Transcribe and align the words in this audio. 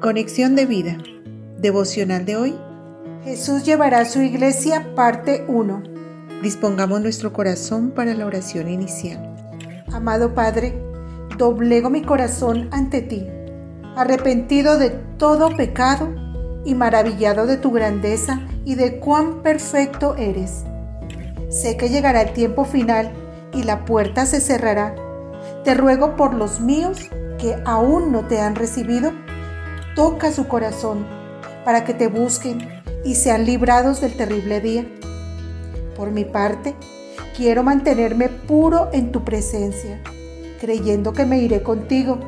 Conexión 0.00 0.56
de 0.56 0.64
vida. 0.64 0.96
Devocional 1.58 2.24
de 2.24 2.34
hoy. 2.34 2.58
Jesús 3.22 3.64
llevará 3.64 3.98
a 3.98 4.04
su 4.06 4.22
iglesia, 4.22 4.94
parte 4.94 5.44
1. 5.46 5.82
Dispongamos 6.42 7.02
nuestro 7.02 7.34
corazón 7.34 7.90
para 7.90 8.14
la 8.14 8.24
oración 8.24 8.70
inicial. 8.70 9.36
Amado 9.92 10.34
Padre, 10.34 10.74
doblego 11.36 11.90
mi 11.90 12.00
corazón 12.00 12.70
ante 12.72 13.02
ti, 13.02 13.26
arrepentido 13.94 14.78
de 14.78 14.88
todo 15.18 15.54
pecado 15.54 16.08
y 16.64 16.74
maravillado 16.74 17.44
de 17.44 17.58
tu 17.58 17.70
grandeza 17.70 18.40
y 18.64 18.76
de 18.76 19.00
cuán 19.00 19.42
perfecto 19.42 20.16
eres. 20.16 20.64
Sé 21.50 21.76
que 21.76 21.90
llegará 21.90 22.22
el 22.22 22.32
tiempo 22.32 22.64
final 22.64 23.12
y 23.52 23.64
la 23.64 23.84
puerta 23.84 24.24
se 24.24 24.40
cerrará. 24.40 24.94
Te 25.62 25.74
ruego 25.74 26.16
por 26.16 26.32
los 26.32 26.58
míos 26.58 27.10
que 27.38 27.56
aún 27.66 28.12
no 28.12 28.26
te 28.26 28.40
han 28.40 28.54
recibido, 28.54 29.12
toca 29.94 30.32
su 30.32 30.48
corazón 30.48 31.06
para 31.64 31.84
que 31.84 31.94
te 31.94 32.08
busquen 32.08 32.82
y 33.04 33.14
sean 33.14 33.44
librados 33.44 34.00
del 34.00 34.16
terrible 34.16 34.60
día. 34.60 34.86
Por 35.96 36.10
mi 36.10 36.24
parte, 36.24 36.74
quiero 37.36 37.62
mantenerme 37.62 38.28
puro 38.28 38.88
en 38.92 39.12
tu 39.12 39.24
presencia, 39.24 40.00
creyendo 40.60 41.12
que 41.12 41.26
me 41.26 41.38
iré 41.38 41.62
contigo, 41.62 42.18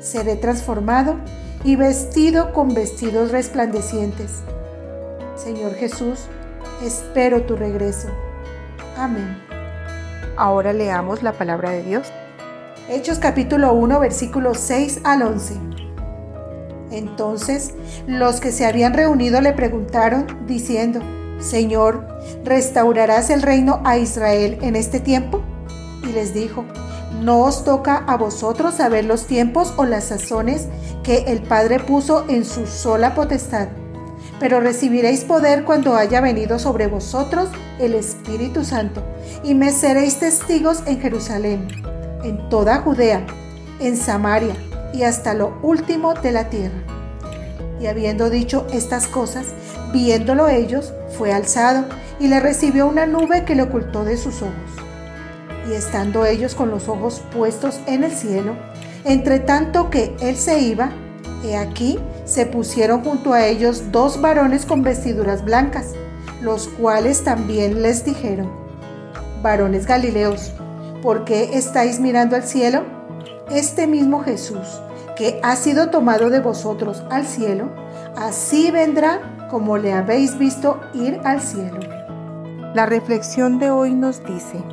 seré 0.00 0.36
transformado 0.36 1.16
y 1.64 1.76
vestido 1.76 2.52
con 2.52 2.74
vestidos 2.74 3.30
resplandecientes. 3.30 4.42
Señor 5.36 5.74
Jesús, 5.74 6.20
espero 6.82 7.42
tu 7.42 7.56
regreso. 7.56 8.08
Amén. 8.96 9.42
Ahora 10.36 10.72
leamos 10.72 11.22
la 11.22 11.32
palabra 11.32 11.70
de 11.70 11.82
Dios. 11.82 12.12
Hechos 12.88 13.18
capítulo 13.18 13.72
1 13.72 14.00
versículos 14.00 14.58
6 14.58 15.00
al 15.04 15.22
11. 15.22 15.83
Entonces 16.94 17.74
los 18.06 18.40
que 18.40 18.52
se 18.52 18.66
habían 18.66 18.94
reunido 18.94 19.40
le 19.40 19.52
preguntaron 19.52 20.26
diciendo, 20.46 21.00
Señor, 21.40 22.06
¿restaurarás 22.44 23.30
el 23.30 23.42
reino 23.42 23.80
a 23.84 23.98
Israel 23.98 24.58
en 24.62 24.76
este 24.76 25.00
tiempo? 25.00 25.42
Y 26.04 26.12
les 26.12 26.32
dijo, 26.32 26.64
no 27.20 27.40
os 27.40 27.64
toca 27.64 28.04
a 28.06 28.16
vosotros 28.16 28.74
saber 28.74 29.04
los 29.06 29.26
tiempos 29.26 29.74
o 29.76 29.84
las 29.84 30.04
sazones 30.04 30.68
que 31.02 31.24
el 31.26 31.42
Padre 31.42 31.80
puso 31.80 32.24
en 32.28 32.44
su 32.44 32.66
sola 32.66 33.14
potestad, 33.14 33.68
pero 34.38 34.60
recibiréis 34.60 35.24
poder 35.24 35.64
cuando 35.64 35.96
haya 35.96 36.20
venido 36.20 36.60
sobre 36.60 36.86
vosotros 36.86 37.48
el 37.80 37.94
Espíritu 37.94 38.64
Santo, 38.64 39.02
y 39.42 39.54
me 39.54 39.72
seréis 39.72 40.20
testigos 40.20 40.82
en 40.86 41.00
Jerusalén 41.00 41.66
en 42.22 42.48
toda 42.48 42.78
Judea, 42.78 43.26
en 43.80 43.96
Samaria 43.96 44.54
y 44.94 45.02
hasta 45.02 45.34
lo 45.34 45.58
último 45.62 46.14
de 46.14 46.32
la 46.32 46.48
tierra. 46.48 46.78
Y 47.80 47.86
habiendo 47.86 48.30
dicho 48.30 48.66
estas 48.72 49.08
cosas, 49.08 49.46
viéndolo 49.92 50.48
ellos, 50.48 50.94
fue 51.18 51.32
alzado 51.32 51.84
y 52.20 52.28
le 52.28 52.40
recibió 52.40 52.86
una 52.86 53.04
nube 53.04 53.44
que 53.44 53.56
le 53.56 53.62
ocultó 53.62 54.04
de 54.04 54.16
sus 54.16 54.42
ojos. 54.42 54.54
Y 55.68 55.74
estando 55.74 56.24
ellos 56.24 56.54
con 56.54 56.70
los 56.70 56.88
ojos 56.88 57.22
puestos 57.32 57.80
en 57.86 58.04
el 58.04 58.12
cielo, 58.12 58.54
entre 59.04 59.40
tanto 59.40 59.90
que 59.90 60.14
él 60.20 60.36
se 60.36 60.60
iba, 60.60 60.90
he 61.42 61.56
aquí 61.56 61.98
se 62.24 62.46
pusieron 62.46 63.02
junto 63.02 63.32
a 63.32 63.46
ellos 63.46 63.90
dos 63.90 64.20
varones 64.20 64.64
con 64.64 64.82
vestiduras 64.82 65.44
blancas, 65.44 65.92
los 66.40 66.68
cuales 66.68 67.24
también 67.24 67.82
les 67.82 68.04
dijeron, 68.04 68.50
varones 69.42 69.86
Galileos, 69.86 70.52
¿por 71.02 71.24
qué 71.24 71.50
estáis 71.58 72.00
mirando 72.00 72.36
al 72.36 72.44
cielo? 72.44 72.93
Este 73.50 73.86
mismo 73.86 74.22
Jesús, 74.22 74.80
que 75.16 75.38
ha 75.42 75.54
sido 75.56 75.90
tomado 75.90 76.30
de 76.30 76.40
vosotros 76.40 77.02
al 77.10 77.26
cielo, 77.26 77.70
así 78.16 78.70
vendrá 78.70 79.48
como 79.50 79.76
le 79.76 79.92
habéis 79.92 80.38
visto 80.38 80.80
ir 80.94 81.20
al 81.24 81.40
cielo. 81.40 81.80
La 82.74 82.86
reflexión 82.86 83.58
de 83.58 83.70
hoy 83.70 83.94
nos 83.94 84.24
dice, 84.24 84.64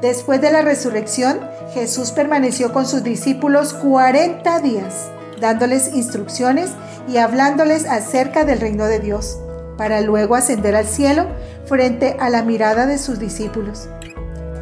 Después 0.00 0.40
de 0.40 0.52
la 0.52 0.62
resurrección, 0.62 1.40
Jesús 1.72 2.12
permaneció 2.12 2.72
con 2.72 2.86
sus 2.86 3.02
discípulos 3.02 3.74
40 3.74 4.60
días, 4.60 5.10
dándoles 5.40 5.92
instrucciones 5.94 6.70
y 7.08 7.16
hablándoles 7.16 7.84
acerca 7.86 8.44
del 8.44 8.60
reino 8.60 8.84
de 8.84 9.00
Dios, 9.00 9.40
para 9.76 10.00
luego 10.00 10.36
ascender 10.36 10.76
al 10.76 10.86
cielo 10.86 11.26
frente 11.66 12.16
a 12.20 12.30
la 12.30 12.42
mirada 12.42 12.86
de 12.86 12.98
sus 12.98 13.18
discípulos. 13.18 13.88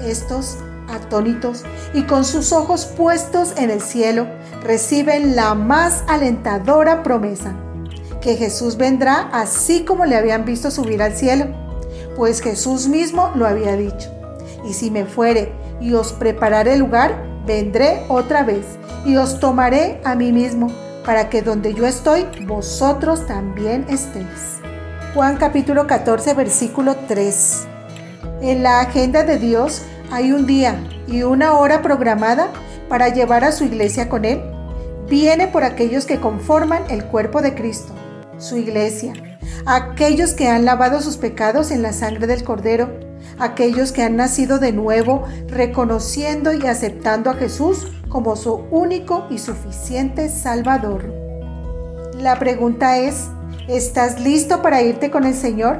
Estos 0.00 0.56
atónitos 0.90 1.64
y 1.94 2.02
con 2.02 2.24
sus 2.24 2.52
ojos 2.52 2.86
puestos 2.86 3.54
en 3.56 3.70
el 3.70 3.80
cielo, 3.80 4.26
reciben 4.62 5.36
la 5.36 5.54
más 5.54 6.04
alentadora 6.08 7.02
promesa, 7.02 7.54
que 8.20 8.36
Jesús 8.36 8.76
vendrá 8.76 9.30
así 9.32 9.84
como 9.84 10.04
le 10.04 10.16
habían 10.16 10.44
visto 10.44 10.70
subir 10.70 11.02
al 11.02 11.14
cielo, 11.14 11.46
pues 12.16 12.40
Jesús 12.40 12.88
mismo 12.88 13.30
lo 13.34 13.46
había 13.46 13.76
dicho. 13.76 14.10
Y 14.68 14.74
si 14.74 14.90
me 14.90 15.04
fuere 15.06 15.52
y 15.80 15.94
os 15.94 16.12
prepararé 16.12 16.76
lugar, 16.76 17.24
vendré 17.46 18.04
otra 18.08 18.42
vez 18.42 18.66
y 19.04 19.16
os 19.16 19.40
tomaré 19.40 20.00
a 20.04 20.14
mí 20.14 20.32
mismo, 20.32 20.70
para 21.04 21.30
que 21.30 21.40
donde 21.40 21.72
yo 21.72 21.86
estoy, 21.86 22.26
vosotros 22.46 23.26
también 23.26 23.86
estéis. 23.88 24.60
Juan 25.14 25.38
capítulo 25.38 25.86
14, 25.86 26.34
versículo 26.34 26.94
3. 27.08 27.66
En 28.42 28.62
la 28.62 28.80
agenda 28.80 29.24
de 29.24 29.38
Dios 29.38 29.82
hay 30.10 30.32
un 30.32 30.46
día 30.46 30.82
y 31.06 31.22
una 31.22 31.54
hora 31.54 31.82
programada 31.82 32.48
para 32.88 33.08
llevar 33.08 33.44
a 33.44 33.52
su 33.52 33.64
iglesia 33.64 34.08
con 34.08 34.24
Él. 34.24 34.42
Viene 35.08 35.48
por 35.48 35.64
aquellos 35.64 36.06
que 36.06 36.20
conforman 36.20 36.82
el 36.88 37.04
cuerpo 37.04 37.42
de 37.42 37.54
Cristo, 37.54 37.92
su 38.38 38.56
iglesia, 38.56 39.12
aquellos 39.66 40.34
que 40.34 40.48
han 40.48 40.64
lavado 40.64 41.00
sus 41.00 41.16
pecados 41.16 41.70
en 41.70 41.82
la 41.82 41.92
sangre 41.92 42.26
del 42.26 42.44
Cordero, 42.44 42.90
aquellos 43.38 43.92
que 43.92 44.02
han 44.02 44.16
nacido 44.16 44.58
de 44.58 44.72
nuevo, 44.72 45.24
reconociendo 45.48 46.52
y 46.52 46.66
aceptando 46.66 47.30
a 47.30 47.34
Jesús 47.34 47.88
como 48.08 48.36
su 48.36 48.54
único 48.70 49.26
y 49.30 49.38
suficiente 49.38 50.28
Salvador. 50.28 51.12
La 52.14 52.38
pregunta 52.38 52.98
es, 52.98 53.28
¿estás 53.68 54.20
listo 54.20 54.62
para 54.62 54.82
irte 54.82 55.10
con 55.10 55.24
el 55.24 55.34
Señor? 55.34 55.78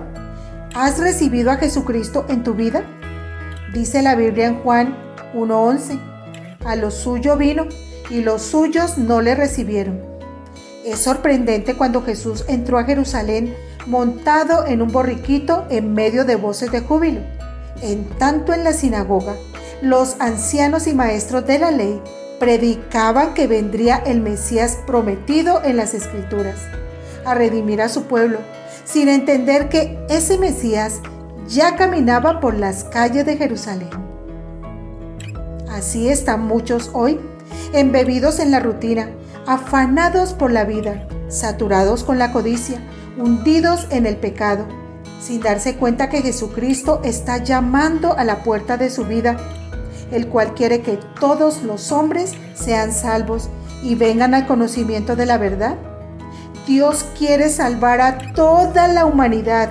¿Has 0.74 0.98
recibido 0.98 1.50
a 1.50 1.56
Jesucristo 1.56 2.24
en 2.28 2.44
tu 2.44 2.54
vida? 2.54 2.84
Dice 3.72 4.02
la 4.02 4.16
Biblia 4.16 4.48
en 4.48 4.62
Juan 4.62 4.96
1.11, 5.32 6.00
a 6.64 6.74
lo 6.74 6.90
suyo 6.90 7.36
vino 7.36 7.66
y 8.10 8.20
los 8.20 8.42
suyos 8.42 8.98
no 8.98 9.20
le 9.20 9.36
recibieron. 9.36 10.00
Es 10.84 10.98
sorprendente 10.98 11.74
cuando 11.74 12.02
Jesús 12.02 12.44
entró 12.48 12.78
a 12.78 12.84
Jerusalén 12.84 13.54
montado 13.86 14.66
en 14.66 14.82
un 14.82 14.90
borriquito 14.90 15.66
en 15.70 15.94
medio 15.94 16.24
de 16.24 16.34
voces 16.34 16.72
de 16.72 16.80
júbilo. 16.80 17.20
En 17.80 18.04
tanto 18.18 18.52
en 18.52 18.64
la 18.64 18.72
sinagoga, 18.72 19.36
los 19.82 20.16
ancianos 20.18 20.88
y 20.88 20.94
maestros 20.94 21.46
de 21.46 21.60
la 21.60 21.70
ley 21.70 22.02
predicaban 22.40 23.34
que 23.34 23.46
vendría 23.46 23.96
el 23.98 24.20
Mesías 24.20 24.78
prometido 24.84 25.62
en 25.62 25.76
las 25.76 25.94
Escrituras, 25.94 26.58
a 27.24 27.34
redimir 27.34 27.80
a 27.82 27.88
su 27.88 28.04
pueblo, 28.04 28.38
sin 28.84 29.08
entender 29.08 29.68
que 29.68 29.98
ese 30.08 30.38
Mesías 30.38 31.00
ya 31.50 31.74
caminaba 31.74 32.38
por 32.38 32.54
las 32.54 32.84
calles 32.84 33.26
de 33.26 33.36
Jerusalén. 33.36 33.90
Así 35.68 36.08
están 36.08 36.46
muchos 36.46 36.90
hoy, 36.92 37.18
embebidos 37.72 38.38
en 38.38 38.52
la 38.52 38.60
rutina, 38.60 39.10
afanados 39.46 40.32
por 40.32 40.52
la 40.52 40.64
vida, 40.64 41.08
saturados 41.28 42.04
con 42.04 42.18
la 42.18 42.32
codicia, 42.32 42.78
hundidos 43.18 43.88
en 43.90 44.06
el 44.06 44.16
pecado, 44.16 44.66
sin 45.20 45.40
darse 45.40 45.76
cuenta 45.76 46.08
que 46.08 46.22
Jesucristo 46.22 47.00
está 47.02 47.38
llamando 47.38 48.16
a 48.16 48.24
la 48.24 48.44
puerta 48.44 48.76
de 48.76 48.88
su 48.88 49.04
vida, 49.04 49.36
el 50.12 50.28
cual 50.28 50.54
quiere 50.54 50.82
que 50.82 51.00
todos 51.18 51.62
los 51.62 51.90
hombres 51.90 52.32
sean 52.54 52.92
salvos 52.92 53.48
y 53.82 53.96
vengan 53.96 54.34
al 54.34 54.46
conocimiento 54.46 55.16
de 55.16 55.26
la 55.26 55.36
verdad. 55.36 55.76
Dios 56.66 57.04
quiere 57.18 57.48
salvar 57.48 58.00
a 58.00 58.32
toda 58.34 58.86
la 58.86 59.04
humanidad. 59.04 59.70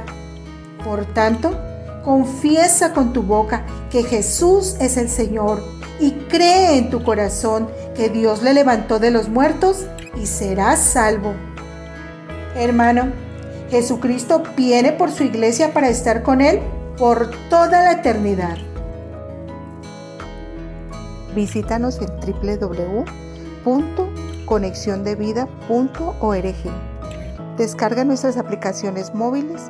Por 0.83 1.05
tanto, 1.05 1.68
Confiesa 2.09 2.91
con 2.91 3.13
tu 3.13 3.21
boca 3.21 3.63
que 3.91 4.01
Jesús 4.01 4.75
es 4.79 4.97
el 4.97 5.09
Señor 5.09 5.63
y 5.99 6.13
cree 6.27 6.79
en 6.79 6.89
tu 6.89 7.03
corazón 7.03 7.69
que 7.95 8.09
Dios 8.09 8.41
le 8.41 8.55
levantó 8.55 8.97
de 8.97 9.11
los 9.11 9.29
muertos 9.29 9.85
y 10.19 10.25
serás 10.25 10.79
salvo. 10.79 11.35
Hermano, 12.55 13.11
Jesucristo 13.69 14.41
viene 14.57 14.91
por 14.91 15.11
su 15.11 15.21
iglesia 15.21 15.71
para 15.71 15.89
estar 15.89 16.23
con 16.23 16.41
Él 16.41 16.61
por 16.97 17.29
toda 17.47 17.83
la 17.83 17.91
eternidad. 17.91 18.57
Visítanos 21.35 21.99
en 22.01 22.09
www.conexiondevida.org. 23.67 26.55
Descarga 27.55 28.03
nuestras 28.03 28.37
aplicaciones 28.37 29.13
móviles 29.13 29.69